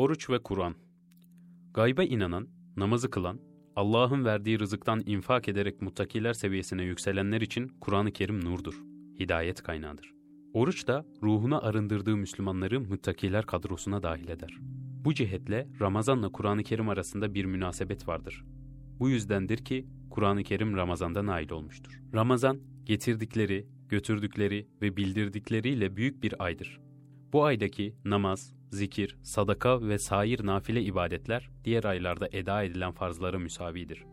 Oruç 0.00 0.30
ve 0.30 0.38
Kur'an 0.38 0.74
Gayba 1.74 2.02
inanan, 2.02 2.48
namazı 2.76 3.10
kılan, 3.10 3.40
Allah'ın 3.76 4.24
verdiği 4.24 4.58
rızıktan 4.58 5.02
infak 5.06 5.48
ederek 5.48 5.82
muttakiler 5.82 6.32
seviyesine 6.32 6.82
yükselenler 6.82 7.40
için 7.40 7.68
Kur'an-ı 7.80 8.12
Kerim 8.12 8.44
nurdur, 8.44 8.74
hidayet 9.18 9.62
kaynağıdır. 9.62 10.14
Oruç 10.52 10.86
da 10.86 11.06
ruhuna 11.22 11.58
arındırdığı 11.58 12.16
Müslümanları 12.16 12.80
muttakiler 12.80 13.46
kadrosuna 13.46 14.02
dahil 14.02 14.28
eder. 14.28 14.58
Bu 15.04 15.14
cihetle 15.14 15.68
Ramazanla 15.80 16.32
Kur'an-ı 16.32 16.62
Kerim 16.62 16.88
arasında 16.88 17.34
bir 17.34 17.44
münasebet 17.44 18.08
vardır. 18.08 18.44
Bu 18.98 19.08
yüzdendir 19.08 19.58
ki 19.58 19.86
Kur'an-ı 20.10 20.42
Kerim 20.42 20.76
Ramazan'da 20.76 21.26
nail 21.26 21.50
olmuştur. 21.50 22.00
Ramazan, 22.14 22.60
getirdikleri, 22.84 23.66
götürdükleri 23.88 24.66
ve 24.82 24.96
bildirdikleriyle 24.96 25.96
büyük 25.96 26.22
bir 26.22 26.44
aydır. 26.44 26.80
Bu 27.32 27.44
aydaki 27.44 27.94
namaz, 28.04 28.54
zikir, 28.70 29.16
sadaka 29.22 29.88
ve 29.88 29.98
sair 29.98 30.46
nafile 30.46 30.82
ibadetler 30.82 31.50
diğer 31.64 31.84
aylarda 31.84 32.28
eda 32.32 32.62
edilen 32.62 32.92
farzlara 32.92 33.38
müsavidir. 33.38 34.04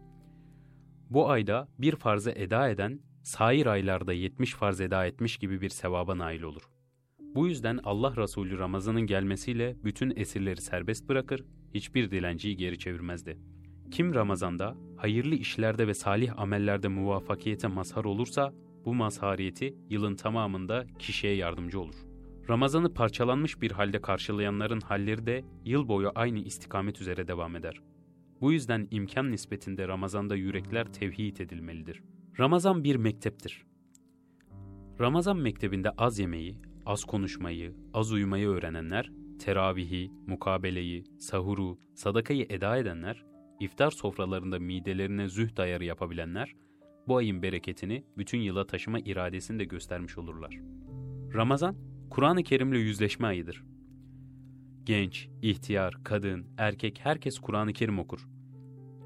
Bu 1.09 1.29
ayda 1.29 1.67
bir 1.79 1.95
farzı 1.95 2.31
eda 2.31 2.69
eden, 2.69 2.99
sair 3.23 3.65
aylarda 3.65 4.13
70 4.13 4.53
farz 4.53 4.81
eda 4.81 5.05
etmiş 5.05 5.37
gibi 5.37 5.61
bir 5.61 5.69
sevaba 5.69 6.17
nail 6.17 6.41
olur. 6.41 6.61
Bu 7.35 7.47
yüzden 7.47 7.79
Allah 7.83 8.15
Resulü 8.17 8.59
Ramazan'ın 8.59 9.01
gelmesiyle 9.01 9.75
bütün 9.83 10.13
esirleri 10.15 10.61
serbest 10.61 11.09
bırakır, 11.09 11.45
hiçbir 11.73 12.11
dilenciyi 12.11 12.57
geri 12.57 12.79
çevirmezdi. 12.79 13.37
Kim 13.91 14.15
Ramazan'da 14.15 14.75
hayırlı 14.97 15.35
işlerde 15.35 15.87
ve 15.87 15.93
salih 15.93 16.39
amellerde 16.39 16.87
muvaffakiyete 16.87 17.67
mazhar 17.67 18.05
olursa 18.05 18.53
bu 18.85 18.93
mazhariyeti 18.93 19.75
yılın 19.89 20.15
tamamında 20.15 20.85
kişiye 20.99 21.35
yardımcı 21.35 21.79
olur. 21.79 21.95
Ramazan'ı 22.49 22.93
parçalanmış 22.93 23.61
bir 23.61 23.71
halde 23.71 24.01
karşılayanların 24.01 24.81
halleri 24.81 25.25
de 25.25 25.43
yıl 25.65 25.87
boyu 25.87 26.11
aynı 26.15 26.39
istikamet 26.39 27.01
üzere 27.01 27.27
devam 27.27 27.55
eder. 27.55 27.81
Bu 28.41 28.51
yüzden 28.51 28.87
imkan 28.91 29.31
nispetinde 29.31 29.87
Ramazan'da 29.87 30.35
yürekler 30.35 30.93
tevhid 30.93 31.37
edilmelidir. 31.37 32.03
Ramazan 32.39 32.83
bir 32.83 32.95
mekteptir. 32.95 33.65
Ramazan 34.99 35.37
mektebinde 35.37 35.89
az 35.89 36.19
yemeği, 36.19 36.57
az 36.85 37.03
konuşmayı, 37.03 37.75
az 37.93 38.11
uyumayı 38.11 38.47
öğrenenler, 38.47 39.11
teravihi, 39.39 40.11
mukabeleyi, 40.27 41.03
sahuru, 41.19 41.79
sadakayı 41.95 42.45
eda 42.49 42.77
edenler, 42.77 43.25
iftar 43.59 43.91
sofralarında 43.91 44.59
midelerine 44.59 45.29
zühd 45.29 45.57
ayarı 45.57 45.85
yapabilenler, 45.85 46.55
bu 47.07 47.17
ayın 47.17 47.41
bereketini 47.41 48.03
bütün 48.17 48.39
yıla 48.39 48.67
taşıma 48.67 48.99
iradesini 48.99 49.59
de 49.59 49.63
göstermiş 49.63 50.17
olurlar. 50.17 50.59
Ramazan, 51.33 51.75
Kur'an-ı 52.09 52.43
Kerim'le 52.43 52.75
yüzleşme 52.75 53.27
ayıdır. 53.27 53.63
Genç, 54.83 55.29
ihtiyar, 55.41 55.93
kadın, 56.03 56.45
erkek 56.57 56.99
herkes 57.03 57.39
Kur'an-ı 57.39 57.73
Kerim 57.73 57.99
okur. 57.99 58.27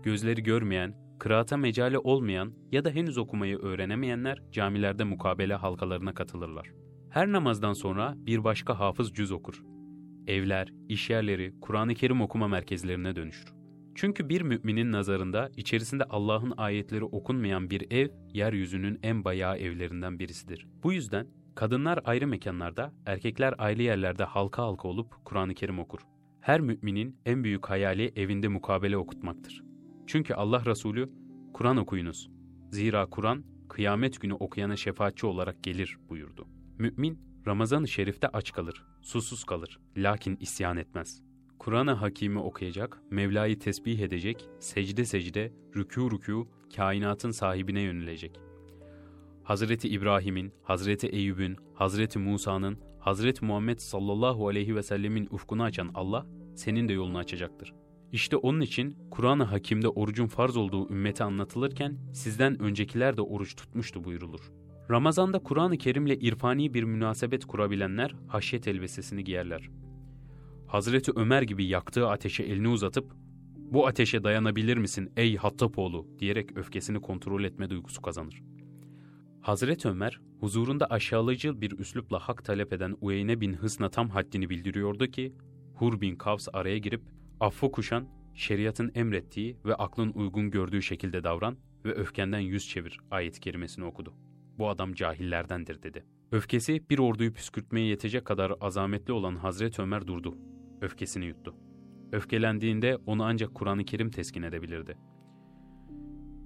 Gözleri 0.04 0.44
görmeyen, 0.44 0.96
kıraata 1.20 1.58
mecale 1.58 1.98
olmayan 1.98 2.54
ya 2.72 2.86
da 2.86 2.90
henüz 2.90 3.18
okumayı 3.18 3.58
öğrenemeyenler 3.58 4.44
camilerde 4.52 5.04
mukabele 5.04 5.56
halkalarına 5.56 6.14
katılırlar. 6.14 6.72
Her 7.10 7.32
namazdan 7.32 7.74
sonra 7.74 8.14
bir 8.18 8.44
başka 8.44 8.80
hafız 8.80 9.14
cüz 9.14 9.32
okur. 9.32 9.64
Evler, 10.28 10.74
işyerleri 10.90 11.54
Kur'an-ı 11.62 11.94
Kerim 11.94 12.22
okuma 12.22 12.48
merkezlerine 12.48 13.16
dönüşür. 13.16 13.54
Çünkü 13.96 14.30
bir 14.30 14.42
müminin 14.42 14.92
nazarında 14.92 15.50
içerisinde 15.58 16.04
Allah'ın 16.04 16.54
ayetleri 16.58 17.04
okunmayan 17.04 17.70
bir 17.70 17.92
ev, 17.92 18.08
yeryüzünün 18.34 19.00
en 19.04 19.24
bayağı 19.24 19.58
evlerinden 19.58 20.20
birisidir. 20.20 20.68
Bu 20.84 20.94
yüzden 20.94 21.28
kadınlar 21.56 22.00
ayrı 22.06 22.28
mekanlarda, 22.28 22.94
erkekler 23.06 23.56
ayrı 23.58 23.82
yerlerde 23.82 24.24
halka 24.24 24.64
halka 24.64 24.88
olup 24.88 25.26
Kur'an-ı 25.26 25.54
Kerim 25.54 25.80
okur. 25.80 26.00
Her 26.42 26.62
müminin 26.62 27.18
en 27.26 27.44
büyük 27.44 27.70
hayali 27.70 28.12
evinde 28.16 28.48
mukabele 28.48 28.98
okutmaktır. 28.98 29.64
Çünkü 30.08 30.34
Allah 30.34 30.66
Resulü, 30.66 31.10
Kur'an 31.54 31.78
okuyunuz. 31.78 32.30
Zira 32.72 33.06
Kur'an, 33.06 33.44
kıyamet 33.70 34.22
günü 34.22 34.34
okuyana 34.34 34.76
şefaatçi 34.76 35.26
olarak 35.26 35.64
gelir 35.64 35.98
buyurdu. 36.10 36.48
Mümin, 36.78 37.20
Ramazan-ı 37.48 37.88
Şerif'te 37.88 38.28
aç 38.28 38.52
kalır, 38.52 38.86
susuz 39.02 39.44
kalır, 39.44 39.80
lakin 39.98 40.38
isyan 40.40 40.78
etmez.'' 40.78 41.32
Kur'an-ı 41.62 41.92
Hakim'i 41.92 42.40
okuyacak, 42.40 43.02
Mevla'yı 43.12 43.60
tesbih 43.60 44.00
edecek, 44.00 44.50
secde 44.60 45.06
secde, 45.06 45.54
rükû 45.76 46.10
rükû, 46.10 46.48
kainatın 46.76 47.32
sahibine 47.32 47.82
yönelecek. 47.82 48.40
Hazreti 49.44 49.90
İbrahim'in, 49.90 50.54
Hazreti 50.64 51.08
Eyüp'ün, 51.08 51.58
Hazreti 51.74 52.20
Musa'nın, 52.20 52.78
Hazreti 53.00 53.46
Muhammed 53.46 53.80
sallallahu 53.80 54.48
aleyhi 54.48 54.76
ve 54.76 54.84
sellemin 54.84 55.28
ufkunu 55.32 55.64
açan 55.64 55.92
Allah, 55.94 56.26
senin 56.56 56.88
de 56.88 56.94
yolunu 56.94 57.18
açacaktır. 57.18 57.74
İşte 58.12 58.36
onun 58.36 58.62
için 58.62 58.98
Kur'an-ı 59.12 59.44
Hakim'de 59.44 59.88
orucun 59.88 60.28
farz 60.28 60.58
olduğu 60.58 60.90
ümmete 60.90 61.24
anlatılırken 61.24 61.98
sizden 62.14 62.62
öncekiler 62.62 63.18
de 63.18 63.22
oruç 63.22 63.56
tutmuştu 63.56 64.04
buyurulur. 64.04 64.52
Ramazanda 64.92 65.40
Kur'an-ı 65.40 65.78
Kerim'le 65.78 66.18
irfani 66.22 66.74
bir 66.74 66.84
münasebet 66.84 67.46
kurabilenler 67.46 68.16
haşyet 68.28 68.68
elbisesini 68.68 69.24
giyerler. 69.24 69.70
Hazreti 70.68 71.12
Ömer 71.16 71.42
gibi 71.42 71.66
yaktığı 71.66 72.10
ateşe 72.10 72.44
elini 72.44 72.68
uzatıp 72.68 73.14
''Bu 73.72 73.88
ateşe 73.88 74.24
dayanabilir 74.24 74.78
misin 74.78 75.12
ey 75.18 75.36
Hattapoğlu?'' 75.36 76.08
diyerek 76.20 76.58
öfkesini 76.58 77.02
kontrol 77.02 77.44
etme 77.44 77.70
duygusu 77.70 78.02
kazanır. 78.02 78.51
Hazreti 79.42 79.88
Ömer, 79.88 80.22
huzurunda 80.40 80.86
aşağılayıcı 80.86 81.62
bir 81.62 81.80
üslupla 81.80 82.20
hak 82.20 82.46
talep 82.46 82.74
eden 82.74 82.96
Uyeyne 83.02 83.42
bin 83.42 83.54
Hısn'a 83.54 83.90
tam 83.90 84.10
haddini 84.10 84.50
bildiriyordu 84.50 85.08
ki, 85.08 85.36
Hur 85.76 86.02
bin 86.02 86.16
Kavs 86.16 86.48
araya 86.54 86.78
girip, 86.78 87.02
affı 87.40 87.72
kuşan, 87.72 88.08
şeriatın 88.34 88.92
emrettiği 88.96 89.58
ve 89.66 89.76
aklın 89.76 90.12
uygun 90.14 90.52
gördüğü 90.52 90.82
şekilde 90.82 91.24
davran 91.24 91.58
ve 91.86 91.94
öfkenden 91.94 92.40
yüz 92.40 92.70
çevir 92.70 92.98
ayet 93.12 93.40
kerimesini 93.40 93.86
okudu. 93.86 94.14
Bu 94.58 94.70
adam 94.70 94.94
cahillerdendir 94.94 95.84
dedi. 95.84 96.06
Öfkesi 96.32 96.90
bir 96.90 97.00
orduyu 97.00 97.34
püskürtmeye 97.34 97.88
yetecek 97.88 98.26
kadar 98.26 98.54
azametli 98.62 99.14
olan 99.14 99.36
Hazreti 99.36 99.82
Ömer 99.82 100.08
durdu 100.08 100.38
öfkesini 100.82 101.26
yuttu. 101.26 101.56
Öfkelendiğinde 102.12 102.98
onu 103.06 103.24
ancak 103.24 103.56
Kur'an-ı 103.56 103.86
Kerim 103.86 104.10
teskin 104.12 104.42
edebilirdi. 104.42 104.98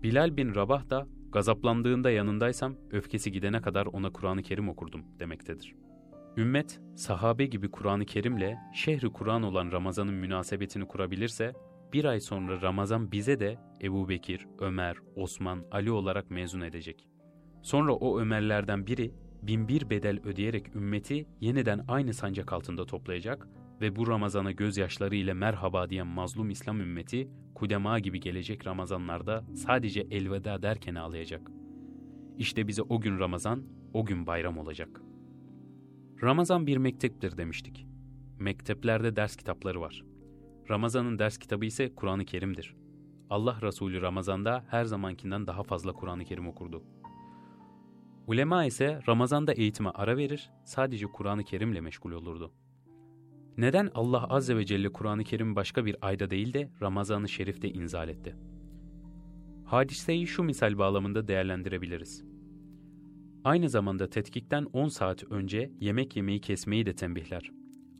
Bilal 0.04 0.38
bin 0.38 0.56
Rabah 0.56 0.90
da 0.90 1.08
gazaplandığında 1.36 2.12
yanındaysam 2.12 2.76
öfkesi 2.92 3.32
gidene 3.32 3.62
kadar 3.62 3.86
ona 3.86 4.10
Kur'an-ı 4.10 4.44
Kerim 4.44 4.70
okurdum 4.70 5.06
demektedir. 5.20 5.76
Ümmet, 6.38 6.80
sahabe 6.96 7.46
gibi 7.46 7.72
Kur'an-ı 7.72 8.06
Kerim'le 8.06 8.56
şehri 8.74 9.10
Kur'an 9.10 9.44
olan 9.44 9.72
Ramazan'ın 9.72 10.14
münasebetini 10.14 10.88
kurabilirse, 10.88 11.54
bir 11.94 12.06
ay 12.06 12.20
sonra 12.20 12.62
Ramazan 12.62 13.12
bize 13.12 13.40
de 13.40 13.58
Ebu 13.82 14.10
Bekir, 14.10 14.48
Ömer, 14.60 14.98
Osman, 15.16 15.64
Ali 15.72 15.92
olarak 15.92 16.32
mezun 16.32 16.62
edecek. 16.62 17.08
Sonra 17.62 17.94
o 17.94 18.20
Ömerlerden 18.20 18.88
biri 18.88 19.12
binbir 19.42 19.90
bedel 19.90 20.20
ödeyerek 20.24 20.76
ümmeti 20.76 21.28
yeniden 21.42 21.86
aynı 21.88 22.14
sancak 22.14 22.54
altında 22.54 22.86
toplayacak 22.86 23.48
ve 23.82 23.96
bu 23.96 24.08
Ramazan'a 24.08 24.52
gözyaşları 24.52 25.16
ile 25.16 25.34
merhaba 25.34 25.90
diyen 25.90 26.08
mazlum 26.08 26.50
İslam 26.50 26.80
ümmeti, 26.80 27.30
kudema 27.56 28.00
gibi 28.00 28.20
gelecek 28.20 28.68
Ramazanlarda 28.68 29.46
sadece 29.54 30.02
elveda 30.12 30.62
derken 30.62 30.96
ağlayacak. 30.96 31.52
İşte 32.38 32.68
bize 32.68 32.82
o 32.82 33.02
gün 33.02 33.20
Ramazan, 33.20 33.64
o 33.94 34.06
gün 34.06 34.28
bayram 34.28 34.58
olacak. 34.58 35.02
Ramazan 36.24 36.68
bir 36.68 36.78
mekteptir 36.78 37.38
demiştik. 37.38 37.88
Mekteplerde 38.40 39.16
ders 39.16 39.36
kitapları 39.36 39.82
var. 39.82 40.04
Ramazan'ın 40.70 41.20
ders 41.20 41.38
kitabı 41.38 41.66
ise 41.66 41.96
Kur'an-ı 41.96 42.26
Kerim'dir. 42.26 42.76
Allah 43.30 43.58
Resulü 43.62 44.02
Ramazan'da 44.02 44.66
her 44.68 44.86
zamankinden 44.86 45.48
daha 45.48 45.64
fazla 45.64 45.94
Kur'an-ı 45.94 46.26
Kerim 46.26 46.48
okurdu. 46.48 46.84
Ulema 48.28 48.66
ise 48.66 49.02
Ramazan'da 49.08 49.54
eğitime 49.54 49.90
ara 49.90 50.18
verir, 50.18 50.52
sadece 50.66 51.06
Kur'an-ı 51.06 51.44
Kerim'le 51.44 51.82
meşgul 51.82 52.12
olurdu. 52.12 52.52
Neden 53.58 53.90
Allah 53.94 54.24
Azze 54.24 54.58
ve 54.58 54.66
Celle 54.66 54.90
Kur'an-ı 54.90 55.24
Kerim 55.24 55.56
başka 55.56 55.86
bir 55.86 55.96
ayda 56.02 56.30
değil 56.30 56.54
de 56.54 56.70
Ramazan-ı 56.82 57.30
Şerif'te 57.30 57.70
inzal 57.70 58.10
etti? 58.10 58.36
Hadiseyi 59.66 60.28
şu 60.28 60.44
misal 60.44 60.78
bağlamında 60.78 61.28
değerlendirebiliriz. 61.28 62.24
Aynı 63.44 63.70
zamanda 63.70 64.10
tetkikten 64.10 64.64
10 64.74 64.88
saat 64.88 65.24
önce 65.24 65.72
yemek 65.80 66.16
yemeyi 66.16 66.42
kesmeyi 66.42 66.86
de 66.86 66.96
tembihler. 66.96 67.52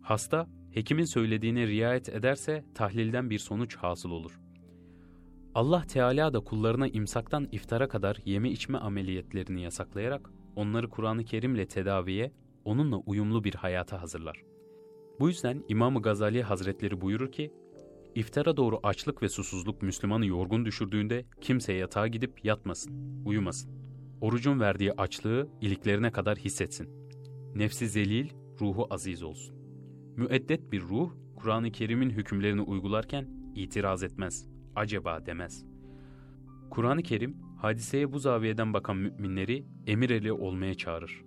Hasta, 0.02 0.48
hekimin 0.72 1.06
söylediğine 1.06 1.68
riayet 1.68 2.10
ederse 2.10 2.66
tahlilden 2.74 3.30
bir 3.30 3.40
sonuç 3.40 3.76
hasıl 3.76 4.12
olur. 4.12 4.40
Allah 5.54 5.82
Teala 5.82 6.34
da 6.34 6.40
kullarına 6.40 6.88
imsaktan 6.88 7.48
iftara 7.52 7.88
kadar 7.88 8.18
yeme 8.26 8.50
içme 8.50 8.78
ameliyatlerini 8.78 9.62
yasaklayarak 9.62 10.30
onları 10.56 10.90
Kur'an-ı 10.90 11.24
Kerim'le 11.24 11.66
tedaviye, 11.66 12.32
onunla 12.66 12.98
uyumlu 12.98 13.44
bir 13.44 13.54
hayata 13.54 14.02
hazırlar.'' 14.02 14.55
Bu 15.20 15.28
yüzden 15.28 15.64
İmam-ı 15.68 16.02
Gazali 16.02 16.44
Hazretleri 16.44 17.02
buyurur 17.02 17.32
ki, 17.32 17.52
İftara 18.16 18.58
doğru 18.58 18.80
açlık 18.84 19.24
ve 19.24 19.30
susuzluk 19.30 19.82
Müslümanı 19.82 20.26
yorgun 20.26 20.66
düşürdüğünde 20.66 21.26
kimse 21.42 21.74
yatağa 21.74 22.08
gidip 22.08 22.46
yatmasın, 22.46 23.24
uyumasın. 23.26 23.72
Orucun 24.22 24.60
verdiği 24.60 24.94
açlığı 24.94 25.50
iliklerine 25.62 26.12
kadar 26.12 26.38
hissetsin. 26.38 26.90
Nefsi 27.56 27.88
zelil, 27.88 28.30
ruhu 28.62 28.88
aziz 28.90 29.24
olsun. 29.24 29.56
Müeddet 30.18 30.72
bir 30.72 30.82
ruh, 30.82 31.12
Kur'an-ı 31.36 31.72
Kerim'in 31.72 32.10
hükümlerini 32.10 32.62
uygularken 32.62 33.30
itiraz 33.56 34.04
etmez, 34.04 34.48
acaba 34.76 35.26
demez. 35.26 35.66
Kur'an-ı 36.70 37.04
Kerim, 37.04 37.38
hadiseye 37.62 38.14
bu 38.14 38.20
zaviyeden 38.20 38.74
bakan 38.74 38.98
müminleri 38.98 39.66
emir 39.88 40.10
eli 40.10 40.32
olmaya 40.34 40.74
çağırır. 40.74 41.24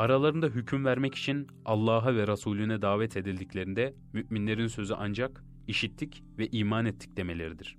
Aralarında 0.00 0.46
hüküm 0.46 0.84
vermek 0.84 1.14
için 1.14 1.46
Allah'a 1.64 2.14
ve 2.14 2.26
Resulüne 2.26 2.82
davet 2.82 3.16
edildiklerinde 3.16 3.94
müminlerin 4.12 4.66
sözü 4.66 4.94
ancak 4.94 5.44
işittik 5.66 6.24
ve 6.38 6.48
iman 6.48 6.86
ettik 6.86 7.16
demeleridir. 7.16 7.76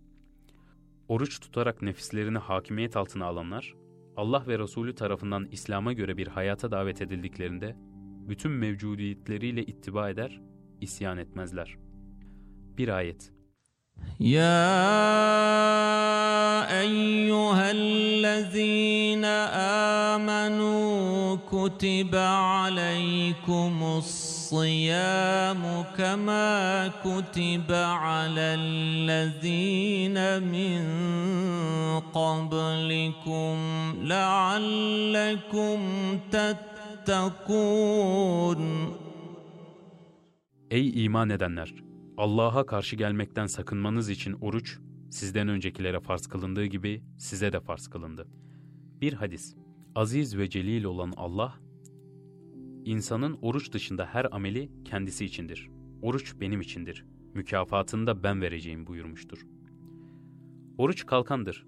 Oruç 1.08 1.40
tutarak 1.40 1.82
nefislerini 1.82 2.38
hakimiyet 2.38 2.98
altına 2.98 3.26
alanlar, 3.26 3.76
Allah 4.18 4.44
ve 4.48 4.60
Resulü 4.60 4.96
tarafından 4.96 5.48
İslam'a 5.52 5.94
göre 5.94 6.18
bir 6.18 6.28
hayata 6.28 6.72
davet 6.72 7.02
edildiklerinde 7.02 7.76
bütün 8.30 8.52
mevcudiyetleriyle 8.52 9.64
ittiba 9.64 10.10
eder, 10.10 10.42
isyan 10.82 11.18
etmezler. 11.18 11.78
Bir 12.78 12.90
ayet. 12.90 13.32
يا 14.20 16.21
ايها 16.81 17.71
الذين 17.71 19.25
امنوا 20.15 21.37
كتب 21.53 22.15
عليكم 22.17 23.83
الصيام 23.99 25.63
كما 25.99 26.89
كتب 27.05 27.73
على 27.73 28.55
الذين 28.61 30.43
من 30.43 30.81
قبلكم 32.01 33.57
لعلكم 34.03 35.79
تتقون 37.07 37.87
Ey 40.71 41.05
iman 41.05 41.31
edenler! 41.31 41.75
Allah'a 42.17 42.67
karşı 42.67 42.97
gelmekten 42.97 43.47
sakınmanız 43.47 44.11
için 44.11 44.33
oruç, 44.41 44.79
sizden 45.12 45.48
öncekilere 45.48 46.00
farz 46.00 46.28
kılındığı 46.28 46.66
gibi 46.66 47.04
size 47.18 47.54
de 47.54 47.60
farz 47.60 47.88
kılındı. 47.88 48.28
Bir 49.02 49.14
hadis. 49.14 49.56
Aziz 49.96 50.38
ve 50.38 50.50
celil 50.50 50.84
olan 50.84 51.14
Allah, 51.18 51.60
insanın 52.86 53.38
oruç 53.42 53.74
dışında 53.74 54.06
her 54.06 54.28
ameli 54.32 54.72
kendisi 54.86 55.26
içindir. 55.26 55.70
Oruç 56.02 56.36
benim 56.40 56.62
içindir. 56.62 57.06
Mükafatını 57.34 58.08
da 58.08 58.24
ben 58.24 58.42
vereceğim 58.42 58.88
buyurmuştur. 58.88 59.46
Oruç 60.78 61.06
kalkandır. 61.06 61.66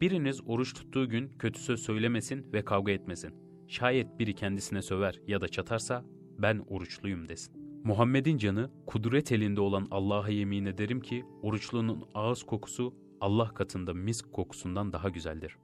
Biriniz 0.00 0.40
oruç 0.46 0.74
tuttuğu 0.74 1.08
gün 1.08 1.28
kötü 1.38 1.60
söz 1.60 1.80
söylemesin 1.80 2.52
ve 2.52 2.64
kavga 2.64 2.92
etmesin. 2.92 3.34
Şayet 3.68 4.18
biri 4.18 4.34
kendisine 4.34 4.82
söver 4.82 5.20
ya 5.26 5.40
da 5.40 5.48
çatarsa 5.48 6.04
ben 6.38 6.58
oruçluyum 6.68 7.28
desin. 7.28 7.61
Muhammed'in 7.84 8.38
canı 8.38 8.70
kudret 8.86 9.32
elinde 9.32 9.60
olan 9.60 9.88
Allah'a 9.90 10.28
yemin 10.28 10.64
ederim 10.64 11.00
ki 11.00 11.24
oruçlunun 11.42 12.04
ağız 12.14 12.42
kokusu 12.42 12.94
Allah 13.20 13.54
katında 13.54 13.94
misk 13.94 14.32
kokusundan 14.32 14.92
daha 14.92 15.08
güzeldir. 15.08 15.56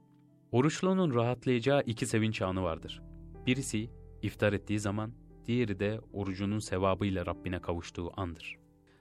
Oruçlunun 0.51 1.13
rahatlayacağı 1.13 1.83
iki 1.85 2.05
sevinç 2.05 2.41
anı 2.41 2.63
vardır. 2.63 3.01
Birisi 3.47 3.89
iftar 4.21 4.53
ettiği 4.53 4.79
zaman, 4.79 5.11
diğeri 5.45 5.79
de 5.79 5.99
orucunun 6.13 6.59
sevabıyla 6.59 7.25
Rabbine 7.25 7.59
kavuştuğu 7.59 8.11
andır. 8.21 8.57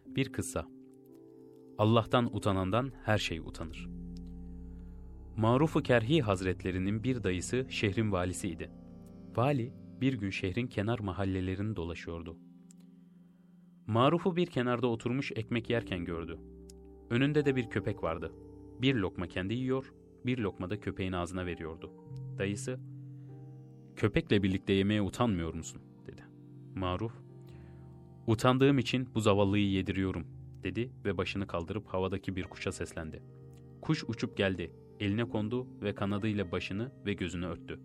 Bir 0.07 0.33
kıssa. 0.33 0.67
Allah'tan 1.79 2.37
utanandan 2.37 2.93
her 3.05 3.19
şey 3.19 3.39
utanır. 3.39 3.89
Maruf-u 5.37 5.83
Kerhi 5.83 6.23
Hazretlerinin 6.23 7.05
bir 7.05 7.23
dayısı 7.23 7.67
şehrin 7.69 8.13
valisiydi. 8.13 8.71
Vali 9.37 9.75
bir 10.01 10.13
gün 10.13 10.31
şehrin 10.31 10.67
kenar 10.67 10.99
mahallelerini 10.99 11.77
dolaşıyordu. 11.77 12.37
Maruf'u 13.89 14.37
bir 14.37 14.47
kenarda 14.47 14.87
oturmuş 14.87 15.33
ekmek 15.33 15.71
yerken 15.71 16.05
gördü. 16.05 16.39
Önünde 17.11 17.45
de 17.45 17.57
bir 17.57 17.71
köpek 17.71 18.03
vardı. 18.03 18.33
Bir 18.83 18.95
lokma 18.95 19.27
kendi 19.27 19.55
yiyor, 19.55 19.93
bir 20.27 20.39
lokma 20.39 20.71
da 20.71 20.81
köpeğin 20.81 21.13
ağzına 21.13 21.47
veriyordu. 21.47 21.93
Dayısı, 22.39 22.81
köpekle 23.97 24.43
birlikte 24.43 24.73
yemeye 24.73 25.03
utanmıyor 25.03 25.55
musun? 25.55 25.83
dedi. 26.07 26.23
Maruf, 26.75 27.13
utandığım 28.27 28.79
için 28.79 29.09
bu 29.15 29.21
zavallıyı 29.21 29.71
yediriyorum 29.71 30.27
dedi 30.63 30.91
ve 31.05 31.19
başını 31.19 31.47
kaldırıp 31.47 31.87
havadaki 31.87 32.37
bir 32.37 32.45
kuşa 32.45 32.73
seslendi. 32.73 33.23
Kuş 33.83 34.05
uçup 34.09 34.37
geldi, 34.37 34.73
eline 35.01 35.25
kondu 35.25 35.67
ve 35.83 35.95
kanadıyla 35.95 36.53
başını 36.53 36.93
ve 37.07 37.13
gözünü 37.13 37.47
örttü. 37.47 37.81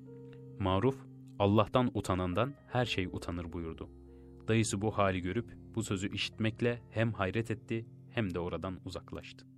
Maruf, 0.59 0.97
Allah'tan 1.39 1.91
utanandan 1.93 2.53
her 2.67 2.85
şey 2.85 3.05
utanır 3.05 3.53
buyurdu. 3.53 3.89
Dayısı 4.47 4.81
bu 4.81 4.97
hali 4.97 5.21
görüp 5.21 5.57
bu 5.75 5.83
sözü 5.83 6.09
işitmekle 6.09 6.81
hem 6.89 7.13
hayret 7.13 7.51
etti 7.51 7.85
hem 8.09 8.33
de 8.33 8.39
oradan 8.39 8.79
uzaklaştı. 8.85 9.52